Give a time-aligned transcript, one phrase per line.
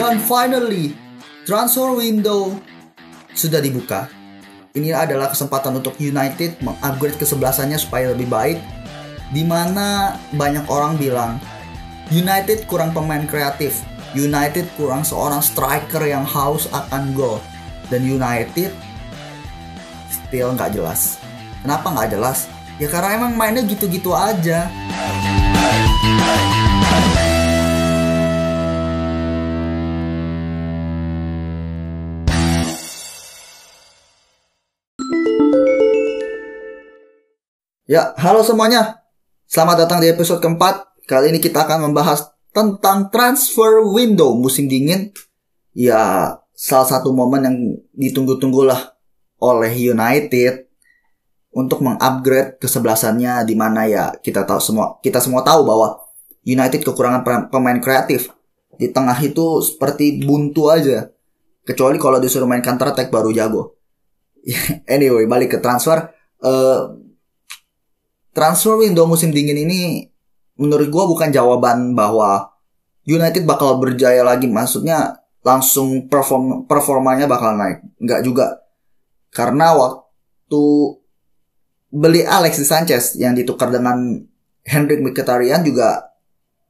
[0.00, 0.96] Dan finally,
[1.44, 2.56] transfer window
[3.36, 4.08] sudah dibuka.
[4.72, 8.56] Ini adalah kesempatan untuk United mengupgrade kesebelasannya supaya lebih baik.
[9.28, 11.36] Di mana banyak orang bilang
[12.08, 13.84] United kurang pemain kreatif,
[14.16, 17.36] United kurang seorang striker yang haus akan gol,
[17.92, 18.72] dan United
[20.08, 21.20] still nggak jelas.
[21.60, 22.48] Kenapa nggak jelas?
[22.80, 24.64] Ya karena emang mainnya gitu-gitu aja.
[37.90, 39.02] Ya, halo semuanya.
[39.50, 40.94] Selamat datang di episode keempat.
[41.10, 45.10] Kali ini kita akan membahas tentang transfer window musim dingin.
[45.74, 47.56] Ya, salah satu momen yang
[47.90, 48.94] ditunggu-tunggu lah
[49.42, 50.70] oleh United
[51.50, 55.98] untuk mengupgrade kesebelasannya di mana ya kita tahu semua kita semua tahu bahwa
[56.46, 58.30] United kekurangan pemain kreatif
[58.78, 61.10] di tengah itu seperti buntu aja
[61.66, 63.82] kecuali kalau disuruh main counter attack baru jago
[64.94, 66.06] anyway balik ke transfer
[66.46, 67.09] uh,
[68.30, 70.10] transfer window musim dingin ini
[70.60, 72.52] menurut gue bukan jawaban bahwa
[73.08, 74.46] United bakal berjaya lagi.
[74.46, 77.80] Maksudnya langsung perform performanya bakal naik.
[77.96, 78.46] Nggak juga.
[79.32, 80.64] Karena waktu
[81.90, 84.20] beli Alexis Sanchez yang ditukar dengan
[84.62, 86.12] Hendrik Mkhitaryan juga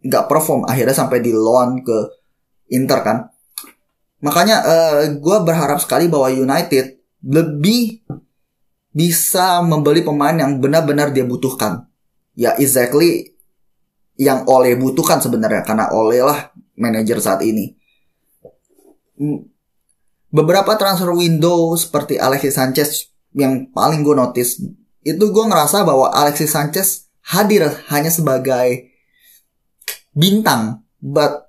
[0.06, 0.64] nggak perform.
[0.70, 1.98] Akhirnya sampai di loan ke
[2.70, 3.18] Inter kan.
[4.20, 8.04] Makanya uh, eh, gue berharap sekali bahwa United lebih
[8.90, 11.86] bisa membeli pemain yang benar-benar dia butuhkan.
[12.34, 13.34] Ya exactly
[14.20, 17.74] yang Ole butuhkan sebenarnya karena Ole lah manajer saat ini.
[19.16, 19.46] Hmm.
[20.30, 24.62] Beberapa transfer window seperti Alexis Sanchez yang paling gue notice
[25.00, 28.92] itu gue ngerasa bahwa Alexis Sanchez hadir hanya sebagai
[30.12, 31.48] bintang, but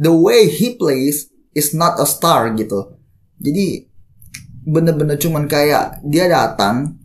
[0.00, 2.96] the way he plays is not a star gitu.
[3.40, 3.89] Jadi
[4.64, 7.00] bener-bener cuman kayak dia datang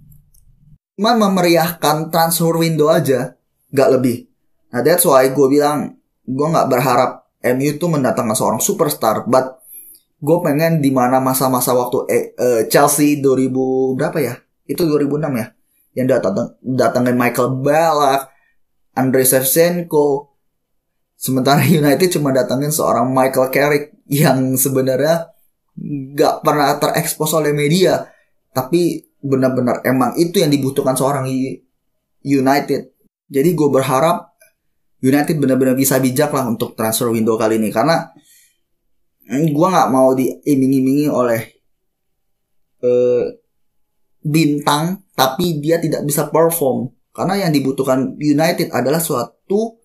[0.95, 3.35] cuman memeriahkan transfer window aja
[3.71, 4.27] nggak lebih.
[4.71, 9.59] Nah that's why gue bilang gue nggak berharap MU tuh mendatangkan seorang superstar but
[10.23, 13.51] gue pengen di mana masa-masa waktu eh, uh, Chelsea 2000
[13.99, 14.33] berapa ya?
[14.65, 15.47] Itu 2006 ya?
[15.95, 16.33] Yang datang
[16.63, 18.31] datangin Michael Ballack
[18.95, 20.31] Andre Shevchenko.
[21.19, 25.34] Sementara United cuma datangin seorang Michael Carrick yang sebenarnya
[25.75, 28.07] nggak pernah terekspos oleh media
[28.55, 31.27] tapi benar-benar emang itu yang dibutuhkan seorang
[32.23, 32.81] United.
[33.27, 34.31] Jadi gue berharap
[35.03, 38.09] United benar-benar bisa bijak lah untuk transfer window kali ini karena
[39.27, 41.41] gue nggak mau diiming-imingi oleh
[42.85, 43.25] uh,
[44.21, 46.93] bintang tapi dia tidak bisa perform.
[47.15, 49.79] Karena yang dibutuhkan United adalah suatu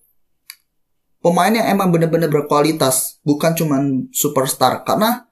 [1.22, 4.82] pemain yang emang benar-benar berkualitas bukan cuman superstar.
[4.82, 5.29] Karena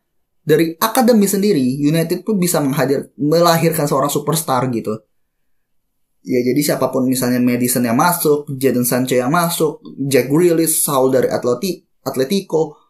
[0.48, 4.96] dari akademi sendiri United pun bisa menghadir melahirkan seorang superstar gitu.
[6.24, 11.12] Ya jadi siapa pun misalnya Madison yang masuk Jadon Sancho yang masuk Jack Grealish Saul
[11.12, 12.80] dari Atleti Atletico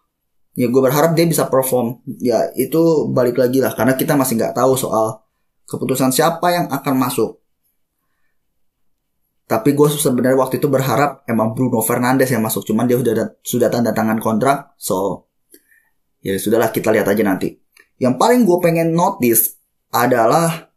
[0.55, 1.99] ya gue berharap dia bisa perform.
[2.23, 5.27] Ya itu balik lagi lah karena kita masih nggak tahu soal
[5.67, 7.43] keputusan siapa yang akan masuk.
[9.49, 13.69] Tapi gue sebenarnya waktu itu berharap emang Bruno Fernandes yang masuk cuman dia sudah sudah
[13.73, 15.28] tanda tangan kontrak so
[16.23, 17.59] Ya sudahlah kita lihat aja nanti.
[17.99, 19.59] Yang paling gue pengen notice
[19.91, 20.71] adalah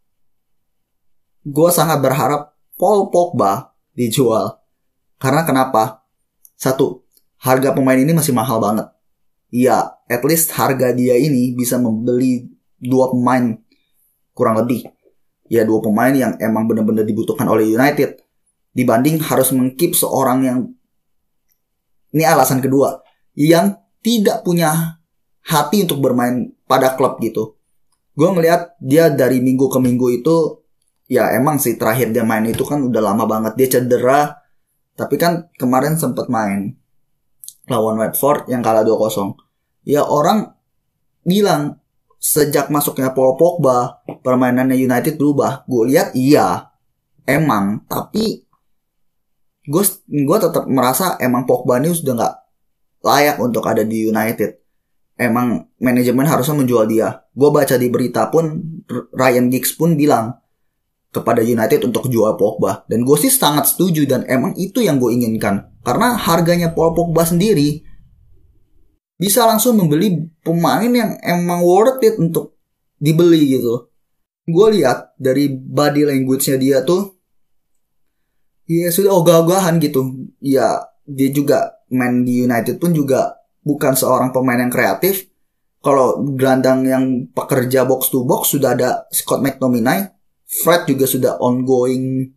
[1.41, 4.62] gue sangat berharap Paul Pogba dijual.
[5.22, 6.06] Karena kenapa?
[6.57, 7.06] Satu,
[7.41, 8.90] harga pemain ini masih mahal banget.
[9.52, 12.47] Iya, at least harga dia ini bisa membeli
[12.78, 13.58] dua pemain
[14.34, 14.85] kurang lebih.
[15.52, 18.23] Ya dua pemain yang emang benar-benar dibutuhkan oleh United.
[18.72, 20.58] Dibanding harus mengkip seorang yang
[22.16, 23.03] ini alasan kedua
[23.35, 25.00] yang tidak punya
[25.46, 27.57] hati untuk bermain pada klub gitu.
[28.13, 30.62] Gue ngeliat dia dari minggu ke minggu itu
[31.12, 34.40] ya emang sih terakhir dia main itu kan udah lama banget dia cedera
[34.96, 36.76] tapi kan kemarin sempet main
[37.67, 39.35] lawan Watford yang kalah 2-0.
[39.88, 40.55] Ya orang
[41.23, 41.82] bilang
[42.22, 45.66] sejak masuknya Paul Pogba permainannya United berubah.
[45.66, 46.70] Gue lihat iya
[47.26, 48.46] emang tapi
[49.66, 52.35] gue gue tetap merasa emang Pogba ini sudah nggak
[53.02, 54.60] layak untuk ada di United
[55.22, 57.22] emang manajemen harusnya menjual dia.
[57.38, 58.58] Gue baca di berita pun
[59.14, 60.41] Ryan Giggs pun bilang
[61.12, 65.12] kepada United untuk jual Pogba dan gue sih sangat setuju dan emang itu yang gue
[65.12, 67.84] inginkan karena harganya Paul Pogba sendiri
[69.20, 72.58] bisa langsung membeli pemain yang emang worth it untuk
[72.97, 73.91] dibeli gitu.
[74.47, 77.22] Gue lihat dari body language-nya dia tuh
[78.66, 80.32] ya sudah ogah-ogahan gitu.
[80.41, 85.29] Ya dia juga main di United pun juga bukan seorang pemain yang kreatif.
[85.81, 90.13] Kalau gelandang yang pekerja box to box sudah ada Scott McTominay,
[90.46, 92.29] Fred juga sudah ongoing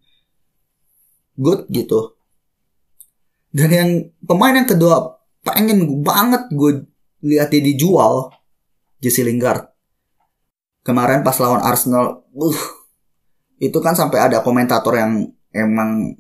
[1.36, 2.16] good gitu.
[3.52, 3.90] Dan yang
[4.24, 6.88] pemain yang kedua pengen banget gue
[7.20, 8.32] lihat dia dijual
[9.04, 9.68] Jesse Lingard.
[10.80, 12.60] Kemarin pas lawan Arsenal, uh,
[13.60, 16.16] itu kan sampai ada komentator yang emang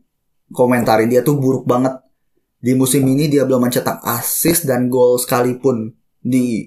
[0.52, 2.03] komentarin dia tuh buruk banget.
[2.64, 6.64] Di musim ini dia belum mencetak assist dan gol sekalipun di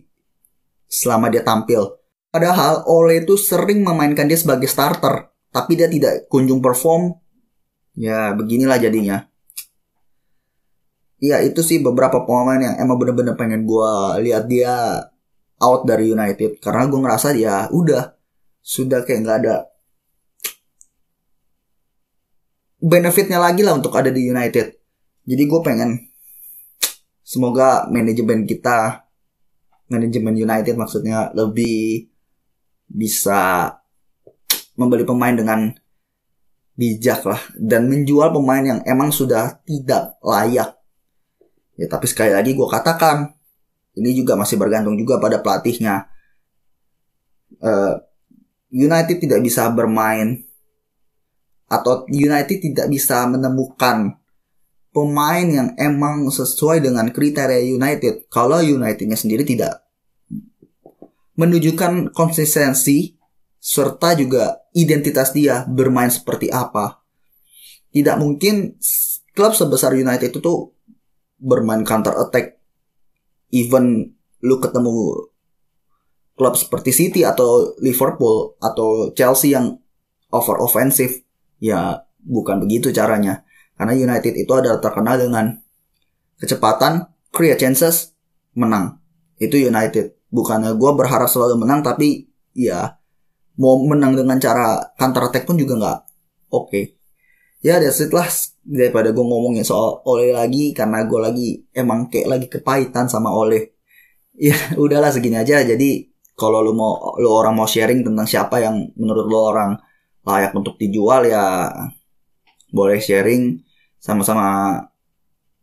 [0.86, 1.98] selama dia tampil.
[2.30, 7.18] Padahal Ole itu sering memainkan dia sebagai starter, tapi dia tidak kunjung perform.
[7.98, 9.26] Ya beginilah jadinya.
[11.18, 13.92] Ya itu sih beberapa pemain yang emang bener-bener pengen gue
[14.22, 15.02] lihat dia
[15.58, 18.14] out dari United karena gue ngerasa dia udah
[18.62, 19.56] sudah kayak nggak ada
[22.78, 24.78] benefitnya lagi lah untuk ada di United.
[25.28, 25.92] Jadi gue pengen
[27.20, 29.04] semoga manajemen kita,
[29.92, 32.08] manajemen United maksudnya lebih
[32.88, 33.76] bisa
[34.80, 35.76] membeli pemain dengan
[36.80, 40.80] bijak lah dan menjual pemain yang emang sudah tidak layak.
[41.76, 43.36] Ya tapi sekali lagi gue katakan
[44.00, 46.08] ini juga masih bergantung juga pada pelatihnya.
[47.60, 48.00] Uh,
[48.72, 50.46] United tidak bisa bermain
[51.68, 54.16] atau United tidak bisa menemukan
[54.98, 59.86] pemain yang emang sesuai dengan kriteria United kalau Unitednya sendiri tidak
[61.38, 63.14] menunjukkan konsistensi
[63.62, 67.06] serta juga identitas dia bermain seperti apa.
[67.94, 68.82] Tidak mungkin
[69.38, 70.74] klub sebesar United itu tuh
[71.38, 72.58] bermain counter attack
[73.54, 75.30] even lu ketemu
[76.34, 79.78] klub seperti City atau Liverpool atau Chelsea yang
[80.34, 81.22] over offensive
[81.58, 83.42] Ya, bukan begitu caranya.
[83.78, 85.54] Karena United itu adalah terkenal dengan
[86.42, 88.18] kecepatan, create chances,
[88.58, 88.98] menang.
[89.38, 90.18] Itu United.
[90.34, 92.26] Bukannya gue berharap selalu menang, tapi
[92.58, 92.98] ya
[93.62, 96.00] mau menang dengan cara counter attack pun juga nggak
[96.54, 96.70] oke.
[96.70, 96.84] Okay.
[97.62, 98.30] Ya that's it lah
[98.62, 103.78] daripada gue ngomongin soal Oleh lagi karena gue lagi emang kayak lagi kepahitan sama Oleh.
[104.38, 105.62] Ya udahlah segini aja.
[105.62, 109.74] Jadi kalau lu mau lu orang mau sharing tentang siapa yang menurut lu orang
[110.22, 111.72] layak untuk dijual ya
[112.70, 113.58] boleh sharing
[113.98, 114.80] sama-sama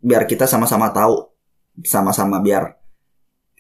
[0.05, 1.33] biar kita sama-sama tahu
[1.83, 2.77] sama-sama biar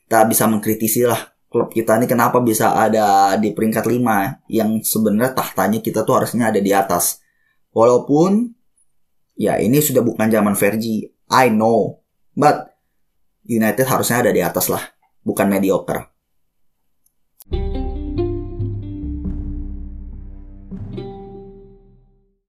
[0.05, 5.39] kita bisa mengkritisi lah klub kita ini kenapa bisa ada di peringkat 5 yang sebenarnya
[5.39, 7.23] tahtanya kita tuh harusnya ada di atas.
[7.71, 8.51] Walaupun
[9.39, 12.03] ya ini sudah bukan zaman Fergie I know
[12.35, 12.75] but
[13.47, 14.83] United harusnya ada di atas lah
[15.27, 16.14] bukan mediocre